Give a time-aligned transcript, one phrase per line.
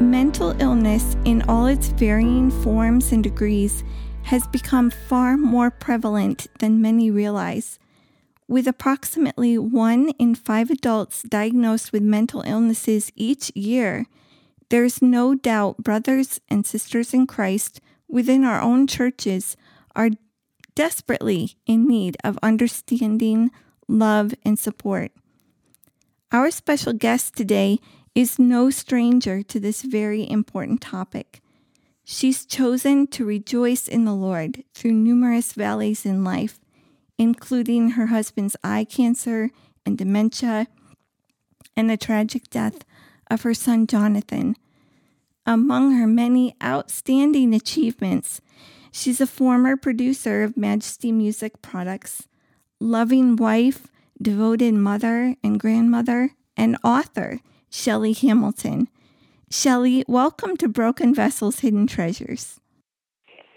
[0.00, 3.84] Mental illness, in all its varying forms and degrees,
[4.22, 7.78] has become far more prevalent than many realize.
[8.48, 14.06] With approximately one in five adults diagnosed with mental illnesses each year,
[14.70, 19.54] there is no doubt brothers and sisters in Christ within our own churches
[19.94, 20.08] are
[20.74, 23.50] desperately in need of understanding,
[23.86, 25.12] love, and support.
[26.32, 27.80] Our special guest today
[28.14, 31.40] is no stranger to this very important topic.
[32.04, 36.58] She's chosen to rejoice in the Lord through numerous valleys in life,
[37.18, 39.50] including her husband's eye cancer
[39.86, 40.66] and dementia,
[41.76, 42.84] and the tragic death
[43.30, 44.56] of her son Jonathan.
[45.46, 48.40] Among her many outstanding achievements,
[48.90, 52.26] she's a former producer of Majesty Music products,
[52.80, 53.86] loving wife,
[54.20, 57.40] devoted mother and grandmother, and author
[57.70, 58.88] Shelley Hamilton.
[59.48, 62.58] Shelley, welcome to Broken Vessels Hidden Treasures.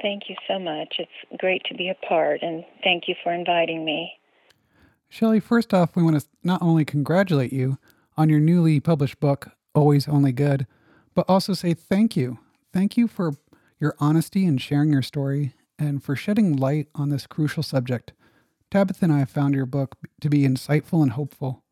[0.04, 0.96] Thank you so much.
[1.00, 4.14] It's great to be a part, and thank you for inviting me.
[5.10, 7.80] Shelley, first off, we want to not only congratulate you
[8.16, 10.68] on your newly published book, Always Only Good,
[11.16, 12.38] but also say thank you.
[12.72, 13.34] Thank you for
[13.80, 18.14] your honesty in sharing your story and for shedding light on this crucial subject.
[18.70, 21.63] Tabitha and I have found your book to be insightful and hopeful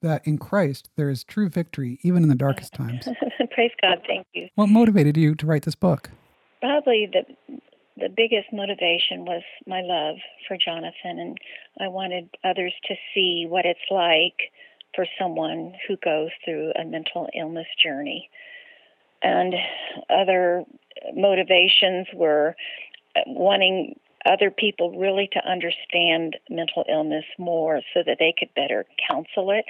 [0.00, 3.08] that in Christ there is true victory even in the darkest times.
[3.52, 4.02] Praise God.
[4.06, 4.48] Thank you.
[4.54, 6.10] What motivated you to write this book?
[6.60, 7.22] Probably the
[7.98, 11.38] the biggest motivation was my love for Jonathan and
[11.80, 14.52] I wanted others to see what it's like
[14.94, 18.28] for someone who goes through a mental illness journey.
[19.22, 19.54] And
[20.10, 20.64] other
[21.14, 22.56] motivations were
[23.14, 28.84] uh, wanting other people really to understand mental illness more so that they could better
[29.08, 29.66] counsel it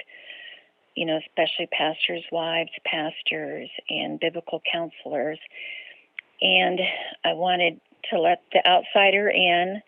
[0.97, 5.37] you know, especially pastors' wives, pastors, and biblical counselors.
[6.41, 6.79] And
[7.23, 7.79] I wanted
[8.09, 9.81] to let the outsider in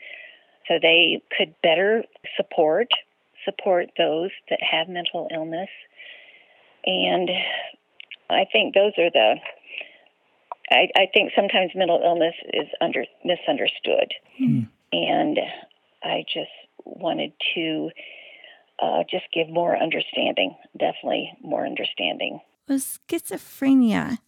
[0.68, 2.04] so they could better
[2.38, 2.88] support
[3.44, 5.70] support those that have mental illness.
[6.86, 7.30] And
[8.30, 9.36] I think those are the
[10.72, 14.14] I, I think sometimes mental illness is under misunderstood.
[14.38, 14.62] Hmm.
[14.92, 15.40] And
[16.04, 16.50] I just
[16.86, 17.90] wanted to
[18.82, 22.40] uh, just give more understanding, definitely more understanding.
[22.68, 24.20] Well, schizophrenia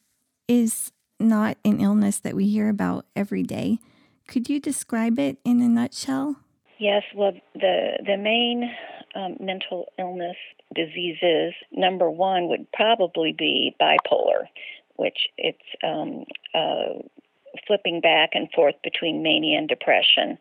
[0.48, 3.80] is not an illness that we hear about every day.
[4.28, 6.38] Could you describe it in a nutshell?
[6.80, 8.72] Yes, well, the, the main
[9.16, 10.38] um, mental illness
[10.74, 14.48] diseases, number one would probably be bipolar,
[15.02, 17.02] which it's um, uh,
[17.68, 20.38] flipping back and forth between mania and depression.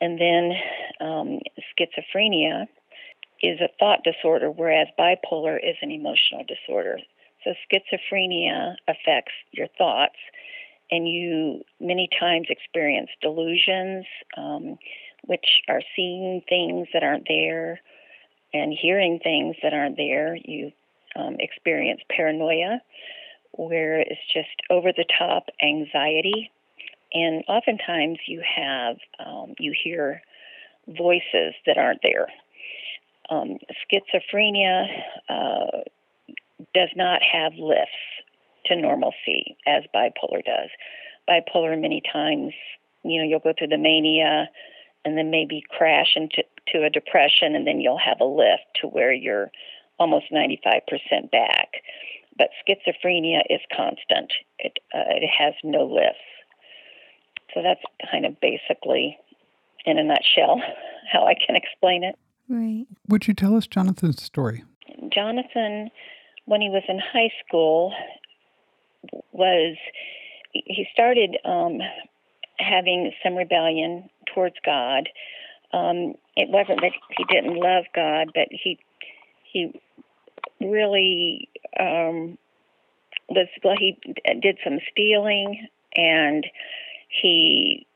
[0.00, 0.52] And then
[1.00, 1.40] um,
[1.72, 2.66] schizophrenia,
[3.42, 6.98] is a thought disorder, whereas bipolar is an emotional disorder.
[7.44, 10.16] So schizophrenia affects your thoughts,
[10.90, 14.78] and you many times experience delusions, um,
[15.24, 17.80] which are seeing things that aren't there
[18.54, 20.36] and hearing things that aren't there.
[20.36, 20.72] You
[21.14, 22.80] um, experience paranoia,
[23.56, 26.50] where it's just over the top anxiety,
[27.12, 30.22] and oftentimes you have um, you hear
[30.88, 32.28] voices that aren't there
[33.30, 33.58] um,
[33.90, 34.86] schizophrenia
[35.28, 35.82] uh,
[36.74, 37.92] does not have lifts
[38.66, 40.70] to normalcy as bipolar does.
[41.28, 42.52] Bipolar, many times,
[43.02, 44.48] you know, you'll go through the mania
[45.04, 48.88] and then maybe crash into to a depression, and then you'll have a lift to
[48.88, 49.52] where you're
[50.00, 51.68] almost 95% back.
[52.38, 56.18] But schizophrenia is constant, it, uh, it has no lifts.
[57.54, 57.80] So that's
[58.10, 59.16] kind of basically,
[59.86, 60.60] in a nutshell,
[61.12, 62.16] how I can explain it.
[62.48, 62.86] Right.
[63.08, 64.64] Would you tell us Jonathan's story?
[65.12, 65.90] Jonathan,
[66.44, 67.92] when he was in high school,
[69.32, 69.76] was
[70.52, 71.78] he started um,
[72.58, 75.08] having some rebellion towards God.
[75.72, 78.78] Um, it wasn't that he didn't love God, but he
[79.52, 79.80] he
[80.60, 81.48] really
[81.78, 82.38] um,
[83.28, 83.76] was well.
[83.78, 83.98] He
[84.40, 86.46] did some stealing, and
[87.08, 87.86] he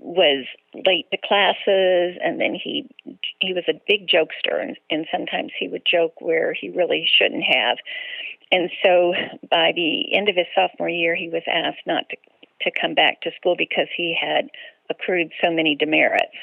[0.00, 0.46] was
[0.86, 2.88] late to classes and then he
[3.40, 7.42] he was a big jokester and, and sometimes he would joke where he really shouldn't
[7.42, 7.78] have
[8.52, 9.12] and so
[9.50, 12.16] by the end of his sophomore year he was asked not to
[12.60, 14.48] to come back to school because he had
[14.90, 16.36] accrued so many demerits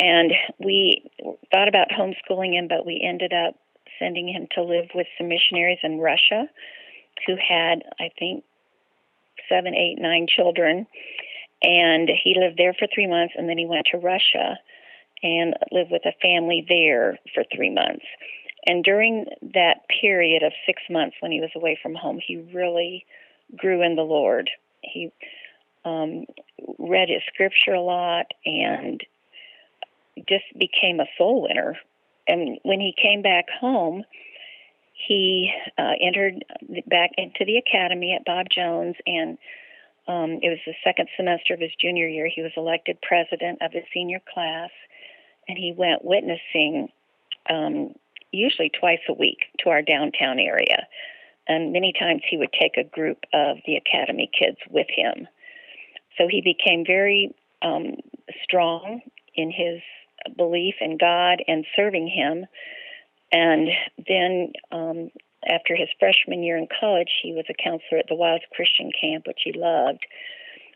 [0.00, 1.04] and we
[1.52, 3.54] thought about homeschooling him but we ended up
[3.98, 6.48] sending him to live with some missionaries in Russia
[7.26, 8.44] who had I think
[9.48, 10.86] seven, eight, nine children
[11.62, 14.58] and he lived there for three months, and then he went to Russia
[15.22, 18.04] and lived with a family there for three months.
[18.66, 23.06] And during that period of six months when he was away from home, he really
[23.56, 24.50] grew in the Lord.
[24.82, 25.12] He
[25.84, 26.26] um,
[26.78, 29.00] read his scripture a lot and
[30.28, 31.76] just became a soul winner.
[32.28, 34.04] And when he came back home,
[34.92, 36.44] he uh, entered
[36.86, 39.38] back into the academy at Bob Jones and
[40.08, 42.28] um, it was the second semester of his junior year.
[42.32, 44.70] He was elected president of his senior class,
[45.48, 46.88] and he went witnessing
[47.50, 47.94] um,
[48.30, 50.86] usually twice a week to our downtown area.
[51.48, 55.26] And many times he would take a group of the academy kids with him.
[56.18, 57.96] So he became very um,
[58.42, 59.00] strong
[59.34, 59.80] in his
[60.36, 62.46] belief in God and serving Him.
[63.32, 63.68] And
[64.06, 65.10] then um,
[65.48, 69.26] after his freshman year in college, he was a counselor at the Wilds Christian Camp,
[69.26, 70.04] which he loved.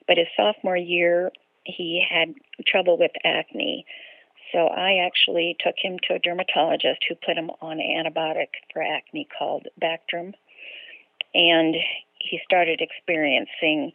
[0.06, 1.30] But his sophomore year,
[1.64, 2.34] he had
[2.66, 3.84] trouble with acne.
[4.52, 8.82] So I actually took him to a dermatologist who put him on an antibiotic for
[8.82, 10.34] acne called Bactrim.
[11.34, 11.76] And
[12.18, 13.92] he started experiencing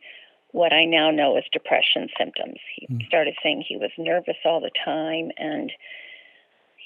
[0.56, 2.60] what I now know as depression symptoms.
[2.78, 3.06] He mm.
[3.08, 5.70] started saying he was nervous all the time and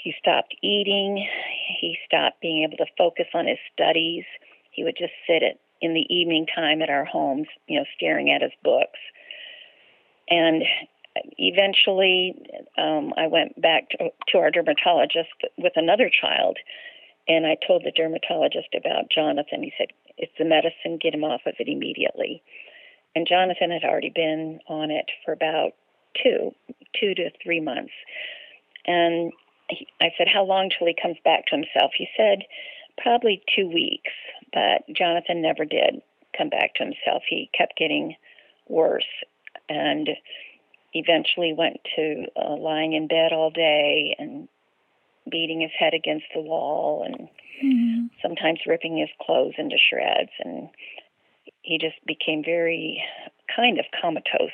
[0.04, 1.28] he stopped eating.
[1.80, 4.24] He stopped being able to focus on his studies.
[4.72, 8.32] He would just sit at, in the evening time at our homes, you know, staring
[8.32, 8.98] at his books.
[10.32, 10.64] And
[11.38, 12.42] eventually,
[12.76, 15.30] um, I went back to, to our dermatologist
[15.60, 16.58] with another child,
[17.28, 19.62] and I told the dermatologist about Jonathan.
[19.62, 20.98] He said, "It's the medicine.
[21.00, 22.42] Get him off of it immediately."
[23.16, 25.72] And Jonathan had already been on it for about
[26.22, 26.52] two,
[27.00, 27.94] two to three months,
[28.86, 29.32] and
[29.70, 31.92] he, I said, How long till he comes back to himself?
[31.98, 32.44] He said,
[33.02, 34.12] Probably two weeks.
[34.52, 36.02] But Jonathan never did
[36.38, 37.24] come back to himself.
[37.30, 38.16] He kept getting
[38.68, 39.06] worse
[39.68, 40.10] and
[40.94, 44.48] eventually went to uh, lying in bed all day and
[45.30, 47.30] beating his head against the wall and
[47.64, 48.06] mm-hmm.
[48.22, 50.32] sometimes ripping his clothes into shreds.
[50.44, 50.70] And
[51.70, 53.02] he just became very
[53.56, 54.50] kind of comatose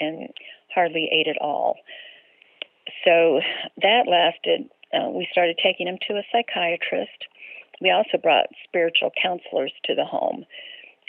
[0.00, 0.28] and
[0.74, 1.76] hardly ate at all
[3.04, 3.40] so
[3.82, 4.68] that lasted.
[4.92, 7.26] Uh, we started taking him to a psychiatrist.
[7.80, 10.44] We also brought spiritual counselors to the home,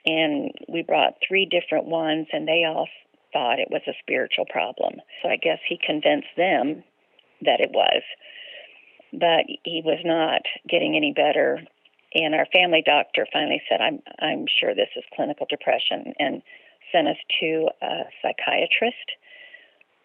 [0.05, 2.87] and we brought three different ones, and they all
[3.31, 4.95] thought it was a spiritual problem.
[5.21, 6.83] So I guess he convinced them
[7.41, 8.01] that it was,
[9.13, 11.61] but he was not getting any better.
[12.13, 16.41] And our family doctor finally said, "I'm I'm sure this is clinical depression," and
[16.91, 19.11] sent us to a psychiatrist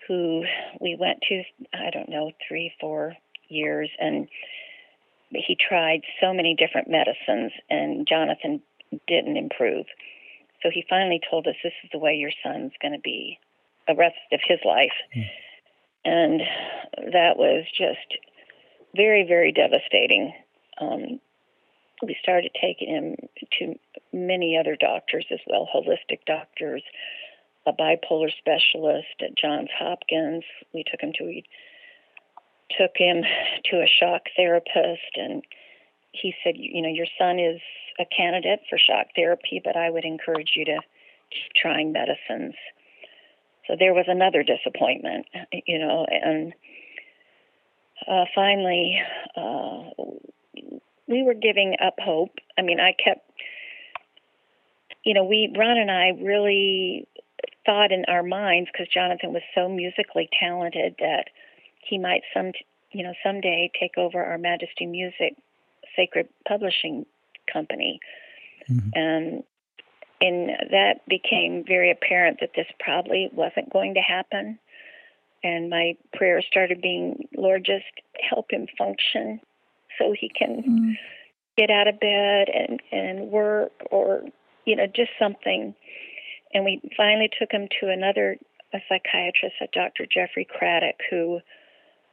[0.08, 0.42] who
[0.80, 3.14] we went to, I don't know, three, four
[3.48, 4.28] years, and
[5.30, 8.60] he tried so many different medicines, and Jonathan
[9.06, 9.86] didn't improve.
[10.62, 13.38] So he finally told us, This is the way your son's going to be
[13.88, 14.92] the rest of his life.
[15.16, 15.24] Mm.
[16.04, 16.40] And
[17.12, 18.18] that was just
[18.94, 20.34] very, very devastating.
[20.80, 21.20] Um,
[22.02, 23.16] we started taking him
[23.58, 23.74] to
[24.12, 26.82] many other doctors as well, holistic doctors,
[27.66, 30.44] a bipolar specialist at Johns Hopkins.
[30.74, 31.44] We took him to we
[32.78, 33.22] took him
[33.70, 35.42] to a shock therapist, and
[36.12, 37.60] he said, you know, your son is
[38.00, 40.78] a candidate for shock therapy, but I would encourage you to
[41.30, 42.54] keep trying medicines.
[43.66, 45.26] So there was another disappointment,
[45.66, 46.52] you know, and
[48.08, 49.00] uh, finally,
[49.36, 49.90] uh,
[51.12, 52.32] we were giving up hope.
[52.58, 53.30] I mean, I kept,
[55.04, 57.06] you know, we Ron and I really
[57.66, 61.26] thought in our minds because Jonathan was so musically talented that
[61.84, 62.52] he might some
[62.90, 65.36] you know someday take over our Majesty Music
[65.94, 67.04] Sacred Publishing
[67.52, 68.00] Company,
[68.68, 68.88] mm-hmm.
[68.94, 69.44] and
[70.20, 74.58] and that became very apparent that this probably wasn't going to happen.
[75.44, 77.84] And my prayer started being, Lord, just
[78.30, 79.40] help him function
[79.98, 80.90] so he can mm-hmm.
[81.56, 84.22] get out of bed and and work or
[84.64, 85.74] you know just something
[86.54, 88.36] and we finally took him to another
[88.72, 90.06] a psychiatrist, a Dr.
[90.06, 91.40] Jeffrey Craddock, who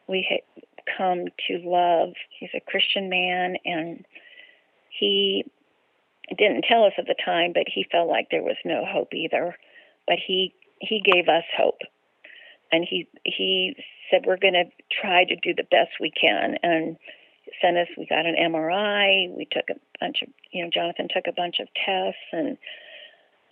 [0.07, 0.63] we had
[0.97, 2.13] come to love.
[2.39, 4.05] He's a Christian man, and
[4.89, 5.45] he
[6.37, 9.55] didn't tell us at the time, but he felt like there was no hope either.
[10.07, 11.79] But he he gave us hope,
[12.71, 13.75] and he he
[14.09, 14.65] said we're going to
[15.01, 16.97] try to do the best we can and
[17.61, 21.27] sent us we got an MRI we took a bunch of you know Jonathan took
[21.27, 22.57] a bunch of tests and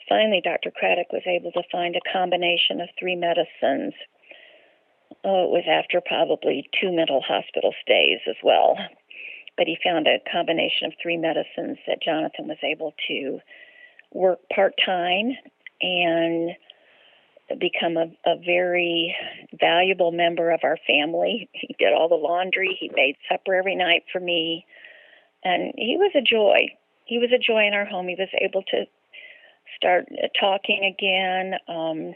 [0.10, 0.72] finally Dr.
[0.72, 3.94] Craddock was able to find a combination of three medicines
[5.24, 8.78] oh it was after probably two mental hospital stays as well
[9.58, 13.40] but he found a combination of three medicines that Jonathan was able to
[14.14, 15.32] work part time
[15.82, 16.52] and
[17.56, 19.16] become a, a very
[19.60, 21.50] valuable member of our family.
[21.54, 24.66] He did all the laundry, he made supper every night for me,
[25.44, 26.68] and he was a joy.
[27.06, 28.08] He was a joy in our home.
[28.08, 28.86] He was able to
[29.76, 30.08] start
[30.40, 32.14] talking again um,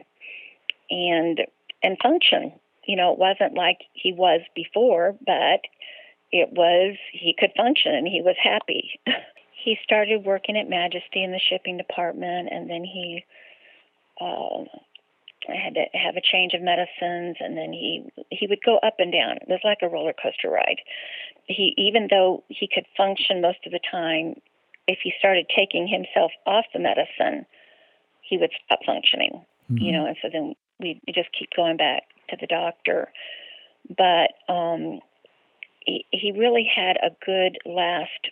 [0.89, 1.41] and
[1.83, 2.53] and function.
[2.85, 5.61] You know, it wasn't like he was before, but
[6.31, 8.99] it was he could function and he was happy.
[9.63, 13.23] he started working at Majesty in the shipping department, and then he
[14.19, 14.65] uh,
[15.51, 18.95] I had to have a change of medicines, and then he he would go up
[18.99, 19.37] and down.
[19.37, 20.81] It was like a roller coaster ride.
[21.45, 24.35] He even though he could function most of the time,
[24.87, 27.45] if he started taking himself off the medicine,
[28.21, 29.45] he would stop functioning.
[29.71, 29.77] Mm-hmm.
[29.77, 33.11] You know, and so then we just keep going back to the doctor.
[33.89, 34.99] But um,
[35.85, 38.29] he, he really had a good last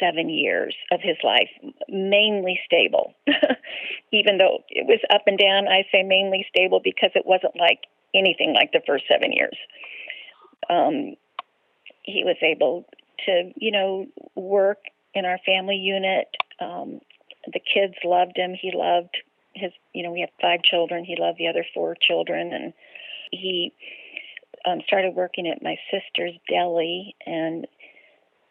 [0.00, 1.50] seven years of his life,
[1.88, 3.14] mainly stable.
[4.12, 7.80] Even though it was up and down, I say mainly stable because it wasn't like
[8.14, 9.56] anything like the first seven years.
[10.70, 11.16] Um,
[12.02, 12.86] he was able
[13.26, 14.78] to, you know, work
[15.14, 16.28] in our family unit.
[16.60, 17.00] Um,
[17.52, 18.54] the kids loved him.
[18.54, 19.16] He loved
[19.54, 21.04] his, you know, we have five children.
[21.04, 22.72] He loved the other four children, and
[23.30, 23.72] he
[24.66, 27.66] um, started working at my sister's deli and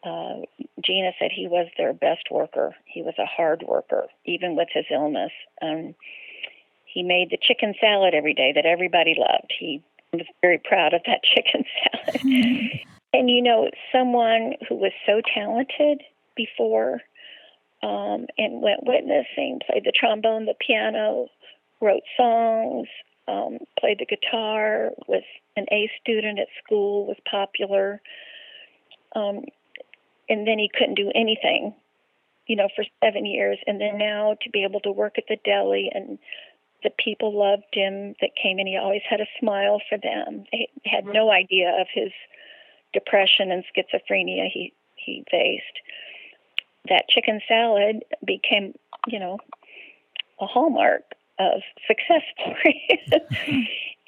[0.05, 0.41] uh,
[0.83, 2.75] Gina said he was their best worker.
[2.85, 5.31] He was a hard worker, even with his illness.
[5.61, 5.95] Um,
[6.85, 9.51] he made the chicken salad every day that everybody loved.
[9.59, 9.83] He
[10.13, 12.21] was very proud of that chicken salad.
[13.13, 16.01] and you know, someone who was so talented
[16.35, 17.01] before
[17.83, 21.27] um, and went witnessing, played the trombone, the piano,
[21.81, 22.87] wrote songs,
[23.27, 25.23] um, played the guitar, was
[25.55, 28.01] an A student at school, was popular.
[29.15, 29.45] Um,
[30.29, 31.73] and then he couldn't do anything,
[32.47, 33.57] you know, for seven years.
[33.67, 36.17] And then now to be able to work at the deli and
[36.83, 38.67] the people loved him that came in.
[38.67, 40.45] He always had a smile for them.
[40.51, 42.11] They had no idea of his
[42.93, 45.63] depression and schizophrenia he he faced.
[46.87, 48.73] That chicken salad became,
[49.07, 49.39] you know,
[50.39, 51.03] a hallmark
[51.39, 52.99] of success story.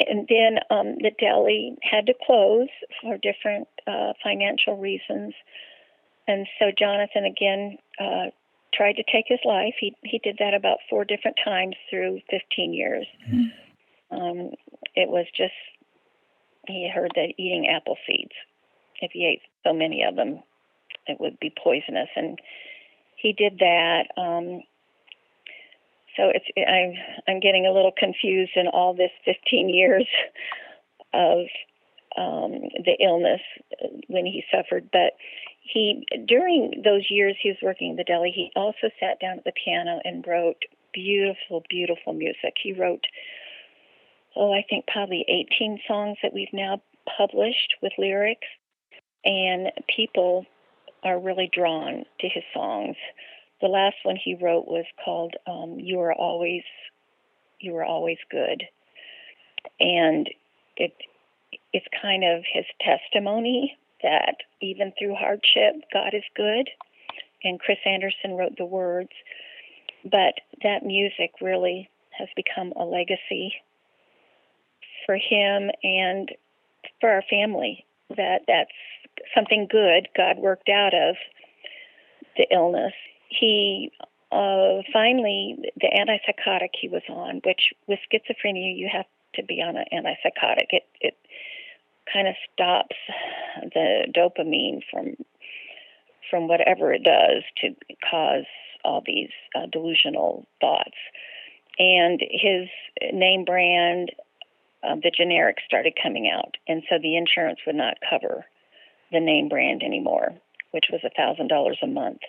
[0.08, 2.70] and then um, the deli had to close
[3.02, 5.34] for different uh, financial reasons.
[6.28, 8.32] And so Jonathan again uh,
[8.74, 9.74] tried to take his life.
[9.80, 13.08] He he did that about four different times through 15 years.
[13.30, 14.18] Mm-hmm.
[14.18, 14.52] Um,
[14.96, 15.54] it was just
[16.68, 18.34] he heard that eating apple seeds,
[19.02, 20.44] if he ate so many of them,
[21.08, 22.38] it would be poisonous, and
[23.16, 24.08] he did that.
[24.18, 24.62] Um,
[26.16, 26.94] so it's I'm
[27.28, 30.08] I'm getting a little confused in all this 15 years
[31.14, 31.46] of
[32.18, 32.52] um,
[32.84, 33.42] the illness
[34.08, 35.14] when he suffered, but
[35.72, 39.44] he during those years he was working in the deli he also sat down at
[39.44, 40.62] the piano and wrote
[40.94, 42.56] beautiful beautiful music.
[42.62, 43.06] He wrote
[44.36, 46.82] oh i think probably 18 songs that we've now
[47.18, 48.48] published with lyrics
[49.26, 50.46] and people
[51.04, 52.96] are really drawn to his songs.
[53.62, 56.64] The last one he wrote was called um, you are always
[57.60, 58.64] you are always good.
[59.80, 60.30] And
[60.76, 60.94] it
[61.74, 66.70] it's kind of his testimony that even through hardship, God is good.
[67.44, 69.12] And Chris Anderson wrote the words.
[70.04, 73.54] But that music really has become a legacy
[75.06, 76.32] for him and
[77.00, 77.86] for our family.
[78.16, 78.72] That that's
[79.36, 81.16] something good God worked out of
[82.38, 82.94] the illness.
[83.30, 83.92] He
[84.32, 89.78] uh, finally the antipsychotic he was on, which with schizophrenia you have to be on
[89.78, 90.68] an antipsychotic.
[90.70, 91.18] It it
[92.12, 92.96] kind of stops
[93.74, 95.16] the dopamine from
[96.30, 97.70] from whatever it does to
[98.10, 98.46] cause
[98.84, 100.98] all these uh, delusional thoughts.
[101.80, 102.68] And his
[103.14, 104.12] name brand,
[104.84, 108.46] uh, the generic, started coming out, and so the insurance would not cover
[109.12, 110.34] the name brand anymore,
[110.72, 112.20] which was a thousand dollars a month.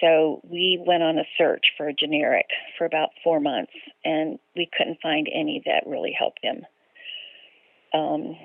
[0.00, 2.46] So we went on a search for a generic
[2.76, 3.72] for about four months,
[4.04, 6.66] and we couldn't find any that really helped him.
[7.94, 8.36] Um,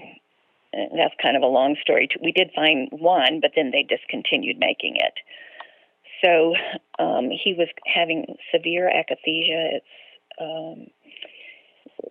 [0.74, 2.10] that's kind of a long story.
[2.22, 5.14] We did find one, but then they discontinued making it.
[6.24, 6.56] So
[7.00, 9.78] um, he was having severe akathisia.
[9.78, 9.86] It's
[10.40, 10.88] um,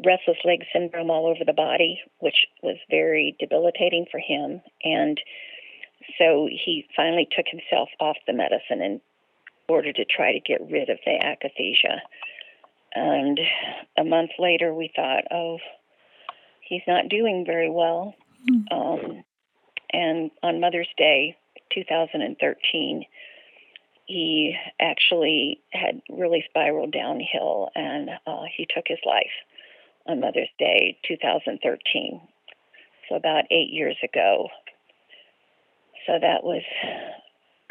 [0.04, 4.60] restless leg syndrome all over the body, which was very debilitating for him.
[4.84, 5.20] And
[6.18, 9.00] so he finally took himself off the medicine in
[9.68, 11.98] order to try to get rid of the akathisia.
[12.94, 13.38] And
[13.98, 15.58] a month later, we thought, oh,
[16.60, 18.14] he's not doing very well.
[18.50, 18.64] Mm.
[18.72, 19.24] Um,
[19.90, 21.36] and on Mother's Day,
[21.72, 23.04] 2013,
[24.06, 29.32] he actually had really spiraled downhill and uh, he took his life
[30.06, 32.20] on Mother's Day 2013.
[33.08, 34.48] So, about eight years ago.
[36.06, 36.62] So, that was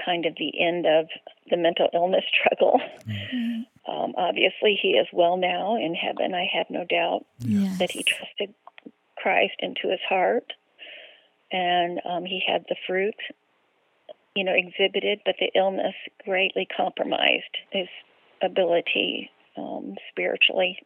[0.04, 1.08] kind of the end of
[1.50, 2.80] the mental illness struggle.
[3.08, 3.92] Mm-hmm.
[3.92, 6.34] Um, obviously, he is well now in heaven.
[6.34, 7.78] I have no doubt yes.
[7.80, 8.54] that he trusted
[9.18, 10.52] Christ into his heart
[11.52, 13.16] and um, he had the fruit
[14.36, 17.88] you know, exhibited, but the illness greatly compromised his
[18.44, 20.78] ability um, spiritually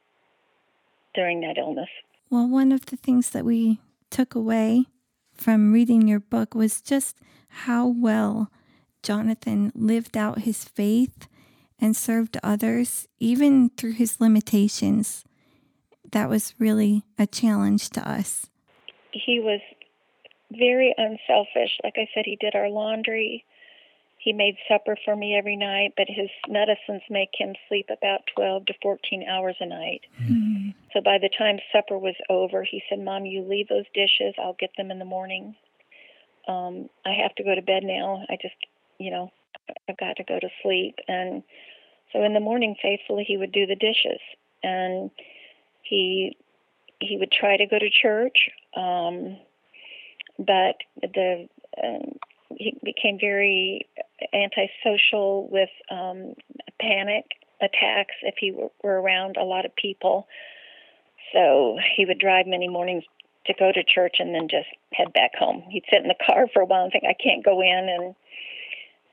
[1.15, 1.89] during that illness.
[2.29, 3.79] Well, one of the things that we
[4.11, 4.85] took away
[5.33, 7.17] from reading your book was just
[7.49, 8.51] how well
[9.01, 11.27] Jonathan lived out his faith
[11.79, 15.23] and served others, even through his limitations.
[16.11, 18.47] That was really a challenge to us.
[19.11, 19.61] He was
[20.51, 21.77] very unselfish.
[21.83, 23.45] Like I said, he did our laundry.
[24.17, 28.65] He made supper for me every night, but his medicines make him sleep about 12
[28.65, 30.01] to 14 hours a night.
[30.21, 30.71] Mm-hmm.
[30.93, 34.35] So by the time supper was over, he said, Mom, you leave those dishes.
[34.37, 35.55] I'll get them in the morning.
[36.49, 38.25] Um, I have to go to bed now.
[38.29, 38.55] I just,
[38.97, 39.31] you know,
[39.87, 40.95] I've got to go to sleep.
[41.07, 41.43] And
[42.11, 44.19] so in the morning, faithfully, he would do the dishes.
[44.63, 45.11] And
[45.83, 46.35] he
[46.99, 48.49] he would try to go to church.
[48.75, 49.37] Um,
[50.39, 51.47] but the
[51.83, 52.17] um,
[52.57, 53.87] he became very
[54.33, 56.33] antisocial with um,
[56.81, 57.25] panic
[57.61, 60.27] attacks if he were, were around a lot of people.
[61.33, 63.03] So he would drive many mornings
[63.45, 65.63] to go to church and then just head back home.
[65.69, 68.15] He'd sit in the car for a while and think, I can't go in and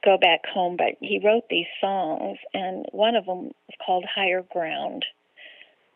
[0.04, 0.76] go back home.
[0.76, 5.04] But he wrote these songs, and one of them was called Higher Ground.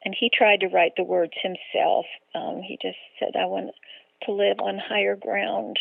[0.04, 2.06] And he tried to write the words himself.
[2.34, 3.70] Um, he just said, I want
[4.22, 5.78] to live on higher ground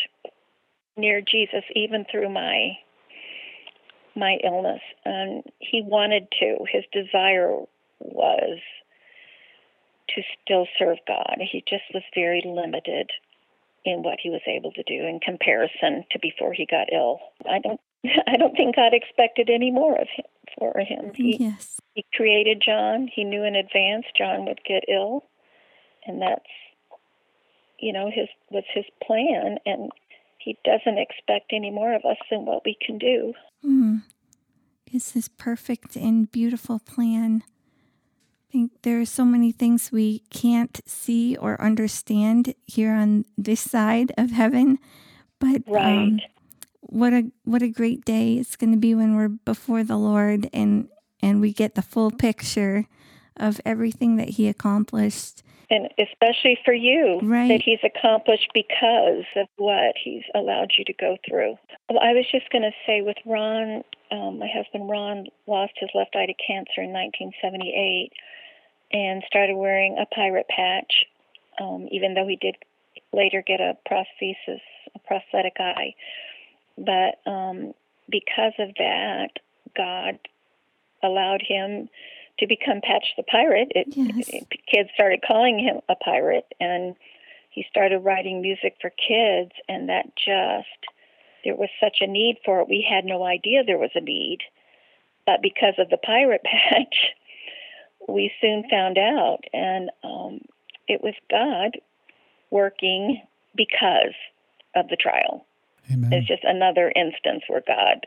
[0.98, 2.78] near Jesus, even through my
[4.16, 4.82] my illness.
[5.06, 6.58] And he wanted to.
[6.72, 7.56] His desire
[8.00, 8.60] was
[10.10, 11.38] to still serve God.
[11.40, 13.10] He just was very limited
[13.86, 17.20] in what he was able to do in comparison to before he got ill.
[17.50, 17.80] I don't
[18.28, 20.26] I don't think God expected any more of him
[20.58, 21.12] for him.
[21.16, 21.80] He, yes.
[21.94, 23.10] He created John.
[23.14, 25.26] He knew in advance John would get ill,
[26.06, 26.46] and that's
[27.82, 29.92] you know his was his plan, and
[30.38, 33.34] he doesn't expect any more of us than what we can do.
[33.66, 34.04] Mm.
[34.92, 37.44] It's his perfect and beautiful plan.
[38.50, 43.62] I think there are so many things we can't see or understand here on this
[43.62, 44.80] side of heaven,
[45.40, 45.98] but um, right.
[45.98, 46.20] Um,
[46.82, 50.50] what a what a great day it's going to be when we're before the Lord
[50.52, 50.90] and
[51.22, 52.88] and we get the full picture
[53.38, 57.48] of everything that He accomplished and especially for you right.
[57.48, 61.58] that he's accomplished because of what he's allowed you to go through.
[61.90, 65.90] Well, I was just going to say with Ron, um, my husband Ron lost his
[65.94, 68.12] left eye to cancer in 1978
[68.92, 71.06] and started wearing a pirate patch,
[71.62, 72.56] um, even though he did
[73.14, 74.62] later get a prosthesis,
[74.96, 75.94] a prosthetic eye.
[76.78, 77.74] But um,
[78.10, 79.30] because of that,
[79.78, 80.18] God
[81.04, 81.90] allowed him
[82.40, 83.72] to become Patch the Pirate.
[83.76, 84.30] It, yes.
[84.30, 86.96] it, kids started calling him a pirate, and
[87.50, 90.68] he started writing music for kids, and that just
[91.44, 92.70] there was such a need for it.
[92.70, 94.40] We had no idea there was a need,
[95.26, 97.14] but because of the pirate patch,
[98.08, 100.42] we soon found out, and um,
[100.88, 101.80] it was God
[102.50, 103.22] working
[103.56, 104.16] because
[104.76, 105.46] of the trial.
[105.92, 106.14] Amen.
[106.14, 108.06] It's just another instance where God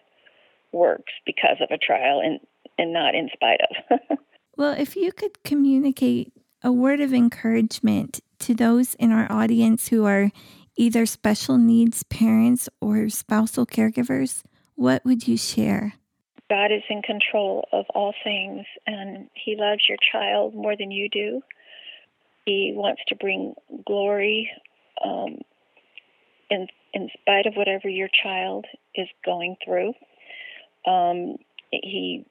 [0.73, 2.41] works because of a trial and
[2.79, 4.19] and not in spite of.
[4.57, 6.33] well, if you could communicate
[6.63, 10.31] a word of encouragement to those in our audience who are
[10.77, 14.43] either special needs parents or spousal caregivers,
[14.75, 15.95] what would you share?
[16.49, 21.09] God is in control of all things, and He loves your child more than you
[21.09, 21.41] do.
[22.45, 23.55] He wants to bring
[23.87, 24.51] glory
[25.05, 25.39] um,
[26.51, 29.95] in in spite of whatever your child is going through.
[30.87, 31.37] Um,
[31.71, 32.27] he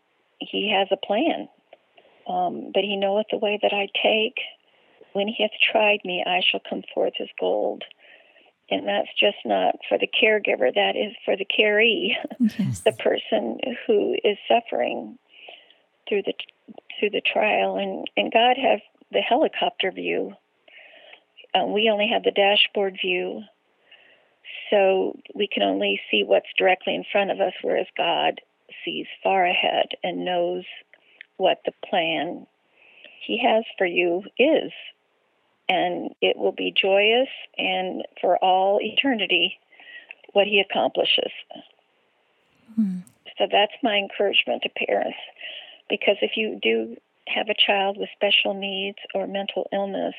[0.50, 1.48] he has a plan.
[2.28, 4.38] Um, but he knoweth the way that I take.
[5.14, 7.84] When he hath tried me, I shall come forth as gold.
[8.70, 12.80] And that's just not for the caregiver, that is for the caree, yes.
[12.82, 15.18] the person who is suffering
[16.08, 16.34] through the
[16.98, 17.76] through the trial.
[17.78, 18.80] And, and God has
[19.12, 20.34] the helicopter view.
[21.54, 23.42] Uh, we only have the dashboard view,
[24.70, 28.40] so we can only see what's directly in front of us, whereas God
[28.86, 30.64] sees far ahead and knows
[31.38, 32.46] what the plan
[33.26, 34.72] He has for you is.
[35.70, 39.58] And it will be joyous and for all eternity
[40.34, 41.32] what He accomplishes.
[42.76, 43.00] Hmm.
[43.38, 45.18] So that's my encouragement to parents.
[45.90, 50.16] Because if you do have a child with special needs or mental illness,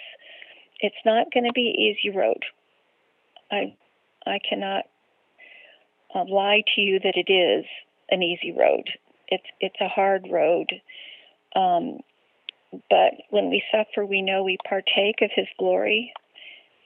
[0.81, 2.45] it's not going to be easy road.
[3.51, 3.75] I
[4.27, 4.85] I cannot
[6.15, 7.65] uh, lie to you that it is
[8.12, 8.88] an easy road.
[9.29, 10.70] It's it's a hard road.
[11.57, 11.98] Um,
[12.88, 16.12] but when we suffer, we know we partake of His glory,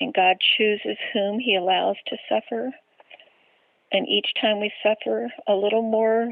[0.00, 2.70] and God chooses whom He allows to suffer.
[3.92, 6.28] And each time we suffer, a little more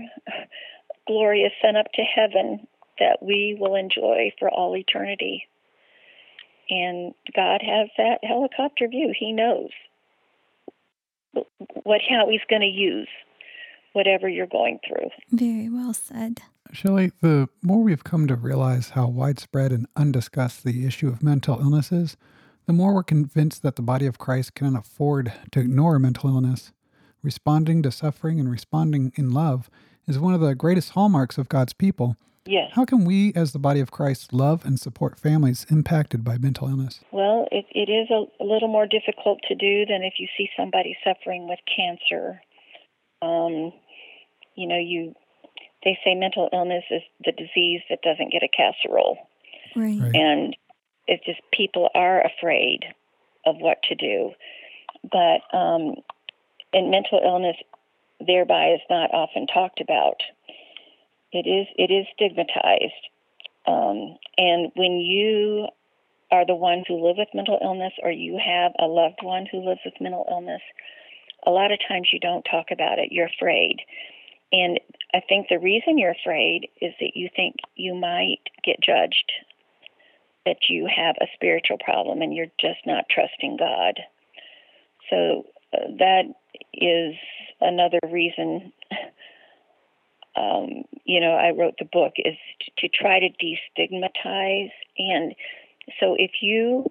[1.07, 2.67] glory is sent up to heaven
[2.99, 5.47] that we will enjoy for all eternity.
[6.71, 9.13] And God has that helicopter view.
[9.17, 9.71] He knows
[11.83, 13.09] what how he's going to use
[13.95, 15.09] whatever you're going through.
[15.31, 16.43] Very well said.
[16.73, 21.59] Shelley, the more we've come to realize how widespread and undiscussed the issue of mental
[21.61, 22.17] illness is,
[22.67, 26.73] the more we're convinced that the body of Christ cannot afford to ignore mental illness.
[27.23, 29.71] Responding to suffering and responding in love
[30.07, 32.17] is one of the greatest hallmarks of God's people.
[32.47, 32.71] Yes.
[32.75, 36.69] How can we, as the body of Christ, love and support families impacted by mental
[36.69, 37.01] illness?
[37.11, 40.49] Well, it, it is a, a little more difficult to do than if you see
[40.57, 42.41] somebody suffering with cancer.
[43.23, 43.73] Um,
[44.55, 45.15] you know, you
[45.85, 49.19] they say mental illness is the disease that doesn't get a casserole,
[49.77, 50.01] right?
[50.01, 50.15] right.
[50.15, 50.57] And
[51.07, 52.81] it's just people are afraid
[53.47, 54.33] of what to do,
[55.03, 55.97] but um,
[56.73, 57.57] and mental illness
[58.27, 60.21] thereby is not often talked about.
[61.33, 62.93] It is it is stigmatized,
[63.67, 65.69] um, and when you
[66.31, 69.59] are the one who live with mental illness, or you have a loved one who
[69.59, 70.63] lives with mental illness,
[71.47, 73.13] a lot of times you don't talk about it.
[73.13, 73.77] You're afraid,
[74.55, 74.81] and
[75.13, 79.33] I think the reason you're afraid is that you think you might get judged,
[80.47, 83.99] that you have a spiritual problem, and you're just not trusting God.
[85.11, 86.23] So uh, that
[86.73, 87.15] is
[87.61, 88.73] another reason
[90.37, 94.71] um, you know, I wrote the book is to, to try to destigmatize.
[94.99, 95.35] And
[96.01, 96.87] so if you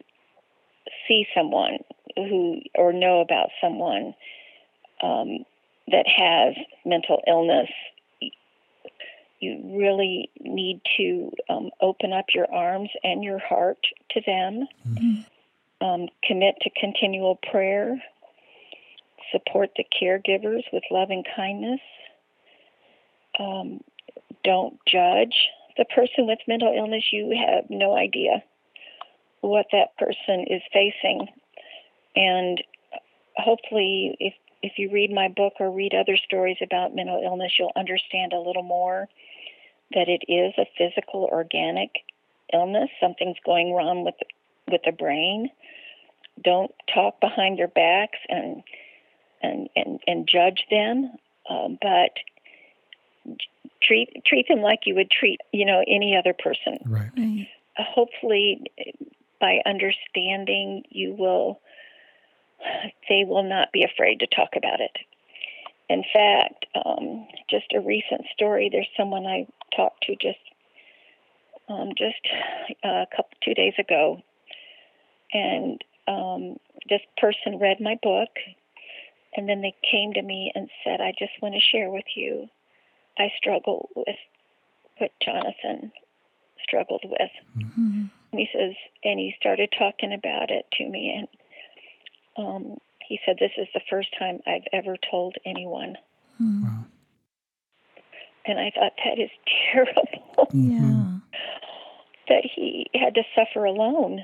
[1.08, 1.80] see someone
[2.16, 4.14] who or know about someone
[5.02, 5.46] um,
[5.94, 7.70] that has mental illness,
[9.40, 13.80] you really need to um, open up your arms and your heart
[14.12, 14.68] to them.
[14.88, 15.86] Mm-hmm.
[15.86, 18.02] Um, commit to continual prayer.
[19.32, 21.82] Support the caregivers with loving kindness
[23.40, 23.82] um,
[24.44, 25.36] don't judge
[25.78, 27.06] the person with mental illness.
[27.12, 28.44] You have no idea
[29.42, 31.28] what that person is facing.
[32.16, 32.64] And
[33.38, 37.74] hopefully, if, if you read my book or read other stories about mental illness, you'll
[37.76, 39.10] understand a little more
[39.94, 41.92] that it is a physical, organic
[42.54, 42.90] illness.
[43.00, 44.16] Something's going wrong with
[44.72, 45.50] with the brain.
[46.42, 48.64] Don't talk behind their backs and
[49.42, 51.12] and and, and judge them,
[51.50, 52.12] um, but
[53.82, 56.80] treat treat them like you would treat you know any other person.
[56.86, 57.12] Right.
[57.18, 57.48] right.
[57.78, 58.72] Uh, hopefully,
[59.42, 61.60] by understanding, you will
[63.10, 64.98] they will not be afraid to talk about it.
[65.90, 68.70] In fact, um, just a recent story.
[68.72, 70.40] There's someone I talked to just
[71.70, 72.20] um, just
[72.84, 74.22] a couple two days ago,
[75.34, 76.58] and um,
[76.90, 78.30] this person read my book,
[79.36, 82.50] and then they came to me and said, "I just want to share with you
[83.18, 84.16] I struggle with
[84.98, 85.92] what Jonathan
[86.64, 87.32] struggled with.
[87.58, 88.06] Mm-hmm.
[88.32, 88.74] He says,
[89.04, 91.28] and he started talking about it to me, and
[92.38, 95.98] um, he said, "This is the first time I've ever told anyone."
[96.42, 96.64] Mm-hmm.
[96.64, 96.86] Wow.
[98.46, 99.30] And I thought that is
[99.72, 100.50] terrible.
[100.54, 101.20] Yeah.
[102.30, 104.24] that he had to suffer alone,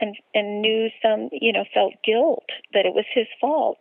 [0.00, 3.78] and and knew some, you know, felt guilt that it was his fault.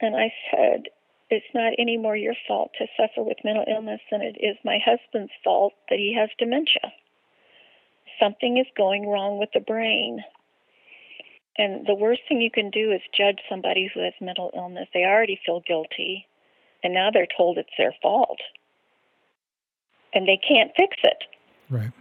[0.00, 0.88] And I said,
[1.30, 4.78] it's not any more your fault to suffer with mental illness than it is my
[4.84, 6.92] husband's fault that he has dementia.
[8.20, 10.22] Something is going wrong with the brain.
[11.58, 14.88] And the worst thing you can do is judge somebody who has mental illness.
[14.92, 16.26] They already feel guilty,
[16.82, 18.38] and now they're told it's their fault.
[20.12, 21.24] And they can't fix it.
[21.70, 21.92] Right.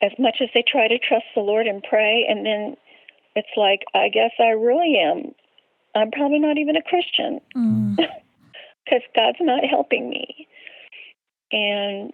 [0.00, 2.76] As much as they try to trust the Lord and pray, and then
[3.34, 5.32] it's like, I guess I really am.
[5.94, 7.40] I'm probably not even a Christian.
[7.56, 7.96] Mm.
[8.88, 10.46] because God's not helping me.
[11.50, 12.12] And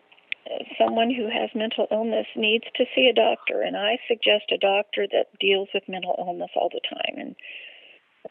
[0.79, 5.07] someone who has mental illness needs to see a doctor, and I suggest a doctor
[5.11, 7.19] that deals with mental illness all the time.
[7.19, 7.37] And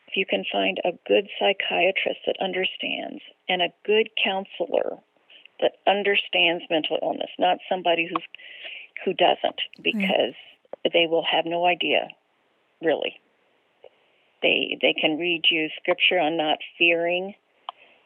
[0.08, 4.98] if you can find a good psychiatrist that understands and a good counselor
[5.62, 8.24] that understands mental illness, not somebody who's
[9.06, 9.84] who doesn't, mm-hmm.
[9.84, 10.36] because
[10.84, 10.94] right.
[10.94, 12.10] they will have no idea,
[12.82, 13.20] really.
[14.42, 17.34] They they can read you scripture on not fearing,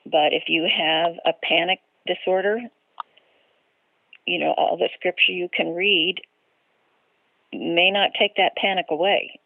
[0.05, 2.59] but if you have a panic disorder,
[4.27, 6.21] you know all the scripture you can read
[7.53, 9.39] may not take that panic away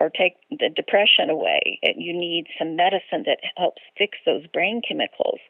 [0.00, 1.78] or take the depression away.
[1.82, 5.40] You need some medicine that helps fix those brain chemicals,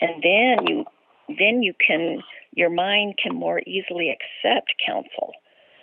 [0.00, 0.84] and then you
[1.28, 2.20] then you can
[2.54, 5.32] your mind can more easily accept counsel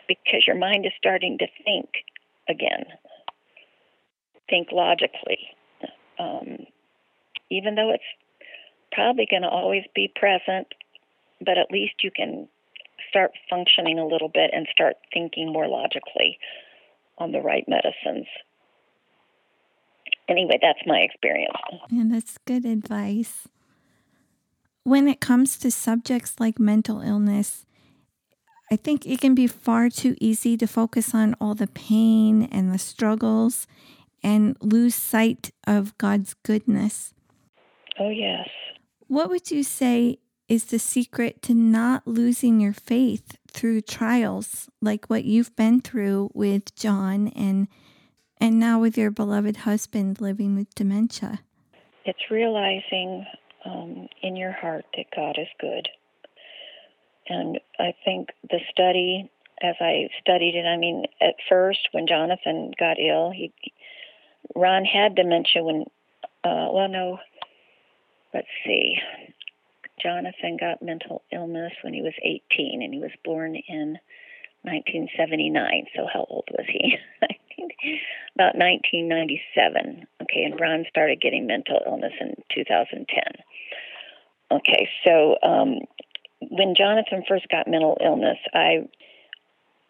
[0.07, 1.89] because your mind is starting to think
[2.49, 2.85] again,
[4.49, 5.39] think logically,
[6.19, 6.65] um,
[7.49, 8.03] even though it's
[8.91, 10.67] probably going to always be present,
[11.39, 12.47] but at least you can
[13.09, 16.37] start functioning a little bit and start thinking more logically
[17.17, 18.27] on the right medicines.
[20.29, 21.55] Anyway, that's my experience.
[21.89, 23.47] And that's good advice.
[24.83, 27.65] When it comes to subjects like mental illness,
[28.71, 32.73] I think it can be far too easy to focus on all the pain and
[32.73, 33.67] the struggles
[34.21, 37.13] and lose sight of God's goodness.
[37.99, 38.49] Oh, yes.
[39.07, 45.07] What would you say is the secret to not losing your faith through trials like
[45.07, 47.67] what you've been through with John and
[48.39, 51.39] and now with your beloved husband living with dementia?
[52.05, 53.25] It's realizing
[53.65, 55.89] um, in your heart that God is good.
[57.27, 59.29] And I think the study,
[59.61, 63.51] as I studied it, I mean, at first when Jonathan got ill, he
[64.55, 65.85] Ron had dementia when,
[66.43, 67.19] uh, well, no,
[68.33, 68.97] let's see,
[70.01, 73.97] Jonathan got mental illness when he was 18, and he was born in
[74.63, 75.85] 1979.
[75.95, 76.97] So how old was he?
[78.35, 80.07] About 1997.
[80.21, 83.23] Okay, and Ron started getting mental illness in 2010.
[84.51, 85.79] Okay, so um,
[86.41, 88.87] when Jonathan first got mental illness, I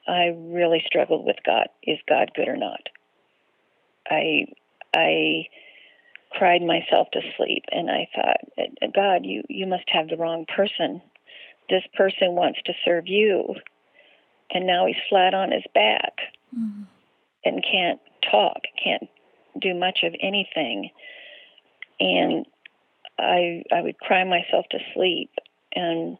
[0.07, 1.67] I really struggled with God.
[1.83, 2.89] Is God good or not?
[4.09, 4.45] I
[4.93, 5.47] I
[6.31, 11.01] cried myself to sleep and I thought, God, you, you must have the wrong person.
[11.69, 13.55] This person wants to serve you.
[14.51, 16.13] And now he's flat on his back
[16.57, 16.83] mm-hmm.
[17.43, 19.09] and can't talk, can't
[19.59, 20.89] do much of anything.
[21.99, 22.45] And
[23.19, 25.31] I I would cry myself to sleep.
[25.73, 26.17] And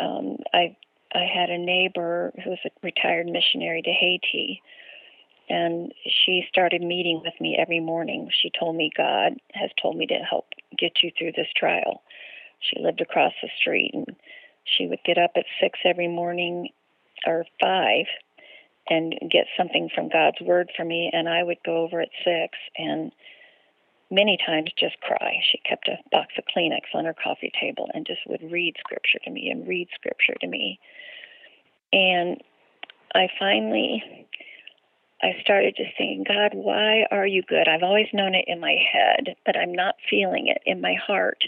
[0.00, 0.76] um, I
[1.12, 4.62] I had a neighbor who was a retired missionary to Haiti
[5.48, 5.92] and
[6.26, 8.28] she started meeting with me every morning.
[8.42, 12.02] She told me God has told me to help get you through this trial.
[12.60, 14.16] She lived across the street and
[14.64, 16.70] she would get up at six every morning
[17.26, 18.06] or five
[18.88, 22.58] and get something from God's word for me and I would go over at six
[22.76, 23.12] and
[24.10, 25.40] many times just cry.
[25.50, 29.18] She kept a box of Kleenex on her coffee table and just would read scripture
[29.24, 30.78] to me and read scripture to me.
[31.92, 32.40] And
[33.14, 34.26] I finally
[35.22, 37.68] I started just saying, God, why are you good?
[37.68, 41.42] I've always known it in my head, but I'm not feeling it in my heart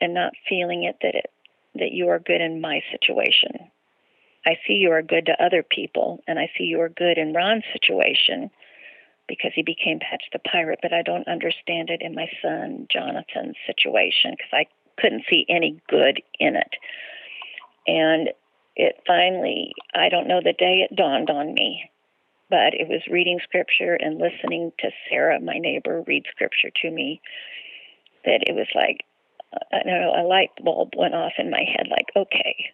[0.00, 1.30] and not feeling it that it
[1.74, 3.52] that you are good in my situation.
[4.44, 7.34] I see you are good to other people and I see you are good in
[7.34, 8.50] Ron's situation
[9.28, 13.56] because he became Patch the pirate, but I don't understand it in my son Jonathan's
[13.66, 14.66] situation because I
[15.00, 16.74] couldn't see any good in it.
[17.86, 18.30] And
[18.74, 21.90] it finally, I don't know the day it dawned on me
[22.50, 27.20] but it was reading scripture and listening to Sarah, my neighbor, read scripture to me.
[28.24, 29.04] That it was like,
[29.72, 31.86] I don't know, a light bulb went off in my head.
[31.90, 32.72] Like, okay,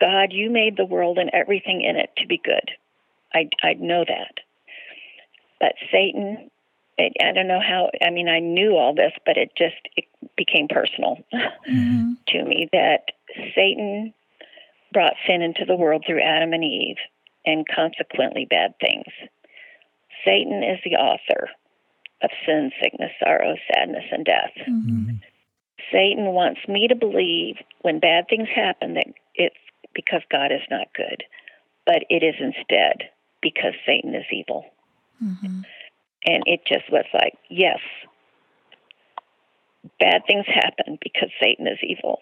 [0.00, 2.70] God, you made the world and everything in it to be good.
[3.34, 4.34] I I know that,
[5.60, 6.50] but Satan.
[6.98, 7.90] It, I don't know how.
[8.00, 12.12] I mean, I knew all this, but it just it became personal mm-hmm.
[12.28, 13.12] to me that
[13.54, 14.14] Satan
[14.94, 16.96] brought sin into the world through Adam and Eve
[17.46, 19.06] and consequently bad things.
[20.24, 21.48] Satan is the author
[22.22, 24.52] of sin, sickness, sorrow, sadness, and death.
[24.68, 25.10] Mm-hmm.
[25.92, 29.54] Satan wants me to believe when bad things happen that it's
[29.94, 31.22] because God is not good,
[31.84, 34.64] but it is instead because Satan is evil.
[35.22, 35.60] Mm-hmm.
[36.26, 37.78] And it just was like, yes,
[40.00, 42.18] bad things happen because Satan is evil.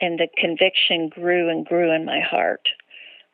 [0.00, 2.68] And the conviction grew and grew in my heart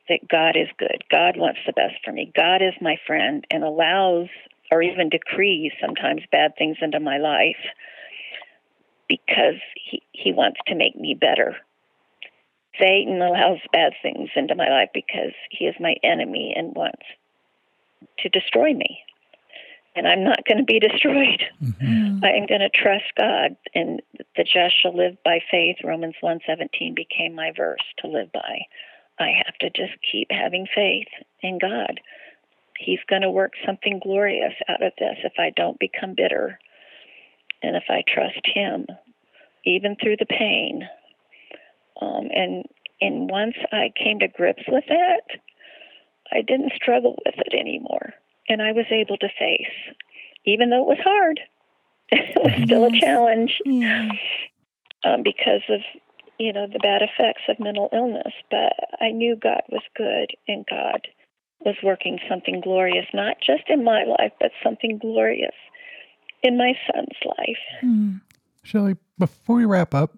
[0.09, 1.05] that God is good.
[1.11, 2.33] God wants the best for me.
[2.35, 4.29] God is my friend and allows
[4.71, 7.57] or even decrees sometimes bad things into my life
[9.09, 11.57] because he, he wants to make me better.
[12.79, 17.03] Satan allows bad things into my life because he is my enemy and wants
[18.19, 19.01] to destroy me.
[19.97, 21.43] And I'm not going to be destroyed.
[21.63, 22.25] Mm-hmm.
[22.25, 24.01] I am going to trust God, and
[24.37, 25.79] the just shall live by faith.
[25.83, 28.61] Romans 1:17 became my verse to live by.
[29.19, 31.09] I have to just keep having faith
[31.43, 32.01] in God.
[32.79, 36.59] He's going to work something glorious out of this if I don't become bitter
[37.63, 38.87] and if I trust Him,
[39.65, 40.89] even through the pain.
[42.01, 42.65] Um, and
[43.01, 45.23] and once I came to grips with that,
[46.33, 48.13] I didn't struggle with it anymore,
[48.49, 49.97] and I was able to face,
[50.45, 51.41] even though it was hard.
[52.11, 54.09] it was still a challenge yeah.
[55.05, 55.81] um, because of
[56.39, 58.33] you know the bad effects of mental illness.
[58.51, 61.09] But I knew God was good, and God
[61.65, 65.55] was working something glorious, not just in my life, but something glorious
[66.43, 67.83] in my son's life.
[67.83, 68.21] Mm.
[68.63, 70.13] Shelley, before we wrap up,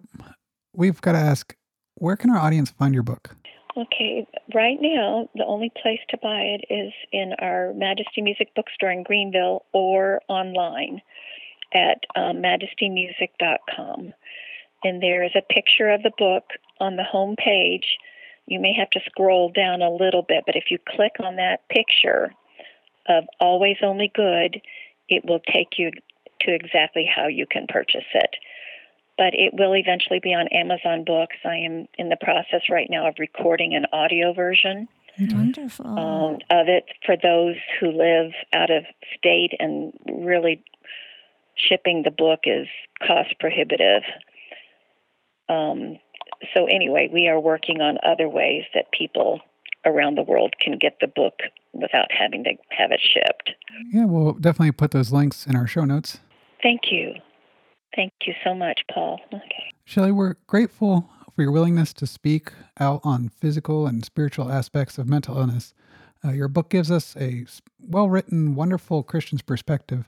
[0.73, 1.55] we've got to ask
[1.95, 3.35] where can our audience find your book?
[3.77, 8.91] Okay, right now, the only place to buy it is in our Majesty Music bookstore
[8.91, 11.01] in Greenville or online
[11.73, 14.13] at um, majestymusic.com.
[14.83, 16.43] And there is a picture of the book
[16.79, 17.97] on the home page.
[18.47, 21.67] You may have to scroll down a little bit, but if you click on that
[21.69, 22.33] picture
[23.07, 24.61] of Always Only Good,
[25.09, 25.91] it will take you
[26.41, 28.35] to exactly how you can purchase it.
[29.17, 31.35] But it will eventually be on Amazon Books.
[31.45, 34.87] I am in the process right now of recording an audio version.
[35.19, 35.85] Wonderful.
[35.85, 38.85] Um, of it for those who live out of
[39.17, 40.63] state and really
[41.55, 42.67] shipping the book is
[43.05, 44.03] cost prohibitive.
[45.51, 45.97] Um,
[46.53, 49.41] so, anyway, we are working on other ways that people
[49.85, 51.39] around the world can get the book
[51.73, 53.51] without having to have it shipped.
[53.91, 56.19] Yeah, we'll definitely put those links in our show notes.
[56.61, 57.13] Thank you.
[57.95, 59.19] Thank you so much, Paul.
[59.33, 59.71] Okay.
[59.83, 65.07] Shelley, we're grateful for your willingness to speak out on physical and spiritual aspects of
[65.07, 65.73] mental illness.
[66.23, 67.45] Uh, your book gives us a
[67.79, 70.07] well written, wonderful Christian's perspective,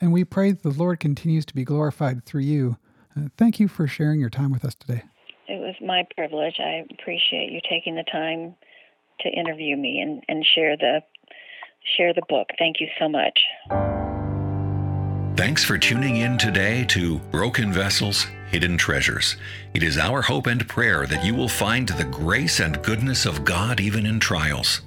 [0.00, 2.76] and we pray the Lord continues to be glorified through you.
[3.16, 5.02] Uh, thank you for sharing your time with us today.
[5.48, 6.56] It was my privilege.
[6.58, 8.54] I appreciate you taking the time
[9.20, 11.00] to interview me and, and share the
[11.96, 12.48] share the book.
[12.58, 13.40] Thank you so much.
[15.36, 19.36] Thanks for tuning in today to Broken Vessels, Hidden Treasures.
[19.72, 23.44] It is our hope and prayer that you will find the grace and goodness of
[23.44, 24.82] God even in trials.